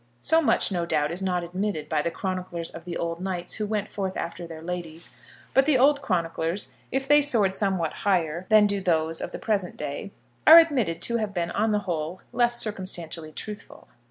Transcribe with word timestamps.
So 0.19 0.41
much 0.41 0.71
no 0.71 0.83
doubt 0.87 1.11
is 1.11 1.21
not 1.21 1.43
admitted 1.43 1.87
by 1.87 2.01
the 2.01 2.09
chroniclers 2.09 2.71
of 2.71 2.85
the 2.85 2.97
old 2.97 3.21
knights 3.21 3.53
who 3.53 3.67
went 3.67 3.87
forth 3.87 4.17
after 4.17 4.47
their 4.47 4.63
ladies; 4.63 5.11
but 5.53 5.65
the 5.67 5.77
old 5.77 6.01
chroniclers, 6.01 6.73
if 6.91 7.07
they 7.07 7.21
soared 7.21 7.53
somewhat 7.53 7.93
higher 8.01 8.47
than 8.49 8.65
do 8.65 8.81
those 8.81 9.21
of 9.21 9.31
the 9.31 9.37
present 9.37 9.77
day, 9.77 10.09
are 10.47 10.57
admitted 10.57 11.03
to 11.03 11.17
have 11.17 11.35
been 11.35 11.51
on 11.51 11.71
the 11.71 11.85
whole 11.85 12.19
less 12.33 12.59
circumstantially 12.59 13.31
truthful. 13.31 13.87